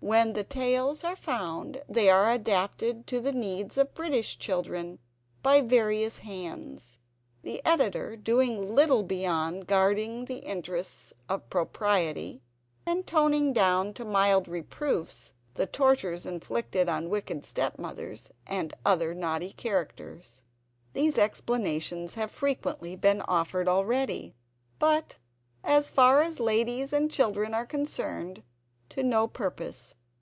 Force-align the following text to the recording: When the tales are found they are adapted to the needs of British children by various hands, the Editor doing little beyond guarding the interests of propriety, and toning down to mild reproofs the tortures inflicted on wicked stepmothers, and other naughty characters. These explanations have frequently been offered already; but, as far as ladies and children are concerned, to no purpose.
When 0.00 0.34
the 0.34 0.44
tales 0.44 1.02
are 1.02 1.16
found 1.16 1.82
they 1.88 2.08
are 2.08 2.30
adapted 2.30 3.06
to 3.08 3.20
the 3.20 3.32
needs 3.32 3.76
of 3.76 3.94
British 3.94 4.38
children 4.38 5.00
by 5.42 5.60
various 5.60 6.18
hands, 6.20 7.00
the 7.42 7.60
Editor 7.66 8.16
doing 8.16 8.74
little 8.74 9.02
beyond 9.02 9.66
guarding 9.66 10.24
the 10.26 10.38
interests 10.38 11.12
of 11.28 11.50
propriety, 11.50 12.40
and 12.86 13.08
toning 13.08 13.52
down 13.52 13.92
to 13.94 14.04
mild 14.04 14.46
reproofs 14.46 15.34
the 15.54 15.66
tortures 15.66 16.24
inflicted 16.24 16.88
on 16.88 17.10
wicked 17.10 17.44
stepmothers, 17.44 18.30
and 18.46 18.74
other 18.86 19.14
naughty 19.14 19.50
characters. 19.52 20.42
These 20.92 21.18
explanations 21.18 22.14
have 22.14 22.30
frequently 22.30 22.94
been 22.94 23.20
offered 23.22 23.68
already; 23.68 24.36
but, 24.78 25.16
as 25.64 25.90
far 25.90 26.22
as 26.22 26.38
ladies 26.40 26.92
and 26.92 27.10
children 27.10 27.52
are 27.52 27.66
concerned, 27.66 28.44
to 28.88 29.02
no 29.02 29.28
purpose. 29.28 29.94